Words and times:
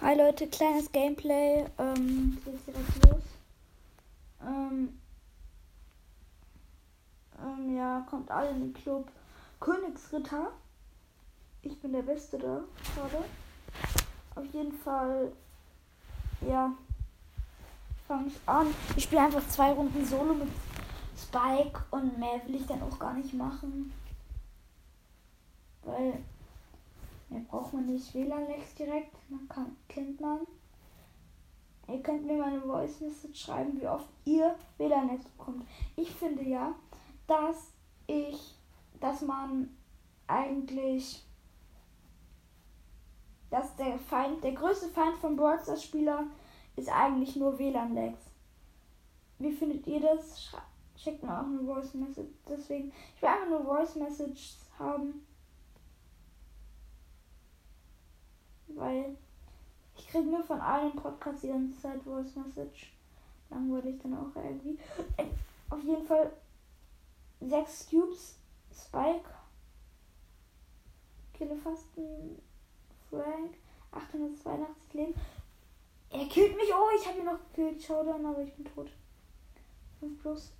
Hi 0.00 0.14
Leute, 0.14 0.46
kleines 0.46 0.92
Gameplay. 0.92 1.66
Ähm, 1.76 2.38
geht's 2.44 2.64
direkt 2.66 3.04
los. 3.04 3.22
Ähm, 4.40 5.00
ähm, 7.42 7.76
ja, 7.76 8.06
kommt 8.08 8.30
alle 8.30 8.50
in 8.50 8.60
den 8.60 8.74
Club. 8.74 9.08
Königsritter. 9.58 10.52
Ich 11.62 11.80
bin 11.80 11.92
der 11.92 12.02
Beste 12.02 12.38
da, 12.38 12.62
gerade. 12.94 13.24
Auf 14.36 14.44
jeden 14.52 14.72
Fall, 14.72 15.32
ja, 16.48 16.72
fange 18.06 18.28
ich 18.28 18.38
an. 18.46 18.72
Ich 18.94 19.02
spiele 19.02 19.22
einfach 19.22 19.46
zwei 19.48 19.72
Runden 19.72 20.06
Solo 20.06 20.32
mit 20.32 20.48
Spike 21.16 21.82
und 21.90 22.16
mehr 22.20 22.40
will 22.46 22.54
ich 22.54 22.66
dann 22.66 22.82
auch 22.82 23.00
gar 23.00 23.14
nicht 23.14 23.34
machen. 23.34 23.92
Weil 25.82 26.22
Mehr 27.30 27.37
braucht 27.48 27.72
man 27.72 27.86
nicht 27.86 28.14
WLAN-Lex 28.14 28.74
direkt. 28.74 29.16
Man 29.30 29.48
kann, 29.48 29.76
kennt 29.88 30.20
man. 30.20 30.46
Ihr 31.88 32.02
könnt 32.02 32.26
mir 32.26 32.36
mal 32.36 32.52
eine 32.52 32.60
Voice 32.60 33.00
Message 33.00 33.44
schreiben, 33.44 33.80
wie 33.80 33.88
oft 33.88 34.08
ihr 34.24 34.54
WLAN-Lex 34.76 35.24
bekommt. 35.24 35.66
Ich 35.96 36.10
finde 36.10 36.42
ja, 36.44 36.74
dass 37.26 37.72
ich, 38.06 38.54
dass 39.00 39.22
man 39.22 39.74
eigentlich, 40.26 41.24
dass 43.50 43.74
der 43.76 43.98
Feind, 43.98 44.44
der 44.44 44.52
größte 44.52 44.88
Feind 44.88 45.16
von 45.16 45.36
Brawl 45.36 45.58
Stars 45.62 45.82
Spieler 45.82 46.26
ist 46.76 46.90
eigentlich 46.90 47.34
nur 47.36 47.58
WLAN-Lex. 47.58 48.18
Wie 49.38 49.52
findet 49.52 49.86
ihr 49.86 50.00
das? 50.00 50.52
Schickt 50.96 51.22
mir 51.22 51.30
auch 51.30 51.44
eine 51.44 51.60
Voice 51.60 51.94
Message. 51.94 52.28
Deswegen, 52.46 52.92
ich 53.16 53.22
will 53.22 53.28
einfach 53.28 53.48
nur 53.48 53.64
Voice 53.64 53.94
Messages 53.94 54.58
haben. 54.78 55.24
weil 58.78 59.16
ich 59.96 60.08
kriege 60.08 60.27
nur 60.38 60.46
von 60.46 60.60
allen 60.60 60.94
Podcasts 60.94 61.42
die 61.42 61.48
ganze 61.48 61.80
Zeit 61.80 62.02
Voice 62.02 62.34
Message. 62.36 62.92
Langweilig 63.50 64.00
dann 64.02 64.14
auch 64.14 64.34
irgendwie. 64.36 64.78
Äh, 65.16 65.24
auf 65.70 65.82
jeden 65.82 66.06
Fall 66.06 66.32
6 67.40 67.88
Cubes, 67.90 68.38
Spike, 68.72 69.28
Killefasten, 71.34 72.40
Frank, 73.10 73.54
882 73.92 74.94
Leben. 74.94 75.14
Er 76.10 76.26
killt 76.26 76.56
mich. 76.56 76.68
Oh, 76.72 76.88
ich 76.98 77.06
habe 77.06 77.18
ihn 77.18 77.24
noch 77.24 77.38
gekillt. 77.52 77.82
Showdown, 77.82 78.24
aber 78.24 78.42
ich 78.42 78.54
bin 78.54 78.64
tot. 78.64 78.88
5 80.00 80.22
plus. 80.22 80.52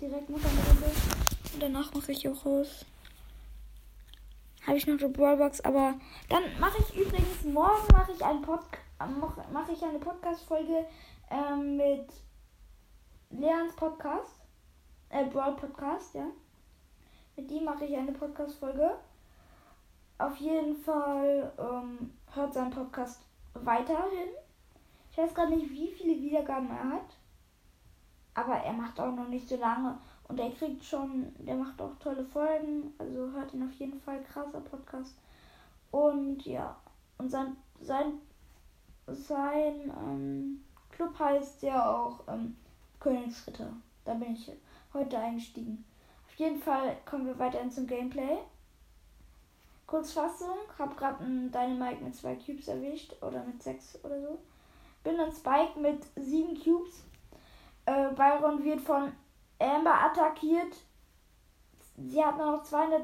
Direkt 0.00 0.30
noch 0.30 0.38
eine 0.38 0.68
Runde. 0.68 0.92
Und 1.54 1.62
danach 1.62 1.92
mache 1.92 2.12
ich 2.12 2.28
auch 2.28 2.46
raus 2.46 2.86
habe 4.66 4.76
ich 4.76 4.86
noch 4.86 4.98
eine 4.98 5.08
Brawlbox, 5.08 5.62
aber 5.62 5.94
dann 6.28 6.42
mache 6.60 6.76
ich 6.78 6.94
übrigens 6.94 7.42
morgen 7.44 7.86
mache 7.90 8.12
ich 8.12 8.22
einen 8.22 8.42
Pod 8.42 8.60
mache 8.98 9.72
ich 9.72 9.82
eine 9.82 9.98
Podcast 9.98 10.42
Folge 10.44 10.84
ähm, 11.30 11.76
mit 11.76 12.08
Leons 13.30 13.74
Podcast, 13.76 14.40
äh, 15.10 15.24
Brawl 15.26 15.54
Podcast, 15.56 16.14
ja. 16.14 16.26
Mit 17.36 17.50
ihm 17.50 17.64
mache 17.64 17.84
ich 17.84 17.96
eine 17.96 18.12
Podcast 18.12 18.58
Folge. 18.58 18.96
Auf 20.18 20.36
jeden 20.38 20.74
Fall 20.74 21.52
ähm, 21.58 22.12
hört 22.32 22.52
sein 22.52 22.70
Podcast 22.70 23.22
weiterhin. 23.54 24.30
Ich 25.12 25.18
weiß 25.18 25.34
gerade 25.34 25.54
nicht, 25.56 25.70
wie 25.70 25.88
viele 25.88 26.20
Wiedergaben 26.20 26.70
er 26.70 26.90
hat, 26.90 27.16
aber 28.34 28.54
er 28.54 28.72
macht 28.72 28.98
auch 28.98 29.12
noch 29.12 29.28
nicht 29.28 29.48
so 29.48 29.56
lange 29.56 29.98
und 30.28 30.38
er 30.40 30.50
kriegt 30.50 30.84
schon, 30.84 31.32
der 31.38 31.56
macht 31.56 31.80
auch 31.80 31.94
tolle 31.98 32.24
Folgen. 32.24 32.92
Also 32.98 33.30
hört 33.32 33.54
ihn 33.54 33.66
auf 33.66 33.72
jeden 33.72 34.00
Fall. 34.00 34.22
Krasser 34.24 34.60
Podcast. 34.60 35.16
Und 35.90 36.44
ja, 36.44 36.76
und 37.16 37.30
sein, 37.30 37.56
sein, 37.80 38.20
sein 39.12 39.92
ähm, 40.04 40.64
Club 40.90 41.18
heißt 41.18 41.62
ja 41.62 41.96
auch 41.96 42.20
ähm, 42.28 42.56
Königsritter. 43.00 43.72
Da 44.04 44.14
bin 44.14 44.34
ich 44.34 44.50
heute 44.92 45.18
eingestiegen. 45.18 45.84
Auf 46.26 46.34
jeden 46.36 46.60
Fall 46.60 46.96
kommen 47.04 47.26
wir 47.26 47.38
weiterhin 47.38 47.70
zum 47.70 47.86
Gameplay. 47.86 48.38
Kurzfassung, 49.86 50.56
hab 50.78 50.96
gerade 50.96 51.24
einen 51.24 51.50
Dynamite 51.50 52.04
mit 52.04 52.14
zwei 52.14 52.34
Cubes 52.34 52.68
erwischt 52.68 53.14
oder 53.22 53.42
mit 53.44 53.62
sechs 53.62 53.98
oder 54.04 54.20
so. 54.20 54.38
Bin 55.02 55.18
ein 55.18 55.32
Spike 55.32 55.78
mit 55.80 56.04
sieben 56.16 56.60
Cubes. 56.60 57.04
Äh, 57.86 58.10
Byron 58.14 58.62
wird 58.64 58.80
von 58.80 59.12
Amber 59.58 59.94
attackiert. 60.04 60.74
Sie 61.96 62.22
hat 62.22 62.36
noch 62.36 62.62
200 62.62 63.02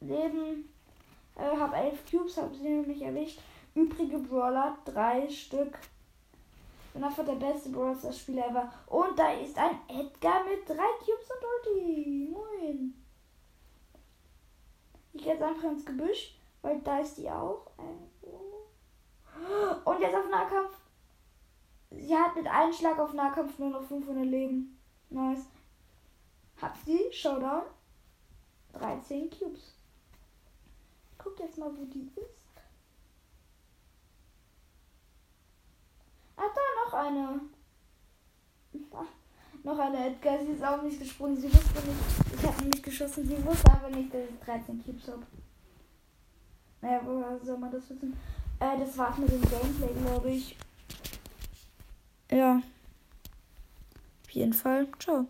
Leben. 0.00 0.68
Äh, 1.36 1.56
hab 1.56 1.74
11 1.74 2.10
Cubes, 2.10 2.36
hab 2.36 2.54
sie 2.54 2.62
nämlich 2.62 3.00
erwischt. 3.00 3.40
Übrige 3.76 4.18
Brawler, 4.18 4.78
drei 4.86 5.28
Stück. 5.28 5.78
Bin 6.94 7.04
einfach 7.04 7.26
der 7.26 7.34
beste 7.34 7.68
Brawl 7.68 7.94
Stars 7.94 8.20
Spieler 8.20 8.48
ever. 8.48 8.72
Und 8.86 9.18
da 9.18 9.34
ist 9.34 9.58
ein 9.58 9.78
Edgar 9.86 10.44
mit 10.44 10.66
drei 10.66 10.88
Cubes 10.98 11.30
und 11.30 11.74
Ulti. 11.74 12.30
Moin. 12.32 12.94
Ich 15.12 15.22
gehe 15.22 15.34
jetzt 15.34 15.42
einfach 15.42 15.70
ins 15.70 15.84
Gebüsch, 15.84 16.38
weil 16.62 16.80
da 16.80 17.00
ist 17.00 17.18
die 17.18 17.30
auch. 17.30 17.66
Und 19.84 20.00
jetzt 20.00 20.16
auf 20.16 20.30
Nahkampf. 20.30 20.74
Sie 21.90 22.16
hat 22.16 22.34
mit 22.34 22.46
einem 22.46 22.72
Schlag 22.72 22.98
auf 22.98 23.12
Nahkampf 23.12 23.58
nur 23.58 23.68
noch 23.68 23.82
500 23.82 24.24
Leben. 24.24 24.80
Nice. 25.10 25.44
Hab 26.62 26.74
sie, 26.78 27.12
Showdown. 27.12 27.64
13 28.72 29.28
Cubes. 29.28 29.74
Guck 31.18 31.38
jetzt 31.40 31.58
mal, 31.58 31.70
wo 31.76 31.84
die 31.84 32.10
ist. 32.16 32.36
Ah, 36.36 36.42
da 36.54 36.60
noch 36.84 36.92
eine. 37.06 37.40
Noch 39.62 39.78
eine 39.78 40.06
Edgar. 40.06 40.38
Sie 40.44 40.52
ist 40.52 40.64
auch 40.64 40.82
nicht 40.82 41.00
gesprungen. 41.00 41.36
Sie 41.36 41.52
wusste 41.52 41.80
nicht. 41.86 42.38
Ich 42.38 42.46
habe 42.46 42.64
nicht 42.64 42.82
geschossen. 42.82 43.26
Sie 43.26 43.44
wusste 43.44 43.72
aber 43.72 43.90
nicht, 43.90 44.12
dass 44.12 44.22
ich 44.22 44.44
13 44.44 44.84
Cubes 44.84 45.08
habe. 45.08 45.26
Naja, 46.82 47.00
woher 47.04 47.38
soll 47.42 47.58
man 47.58 47.72
das 47.72 47.88
wissen? 47.90 48.16
Äh, 48.60 48.78
das 48.78 48.96
war's 48.96 49.18
mit 49.18 49.30
dem 49.30 49.42
Gameplay, 49.42 49.92
glaube 50.02 50.30
ich. 50.30 50.56
Ja. 52.30 52.62
Auf 54.24 54.30
jeden 54.30 54.52
Fall. 54.52 54.86
Ciao. 54.98 55.26